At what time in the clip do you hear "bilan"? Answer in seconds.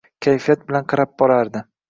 0.71-0.89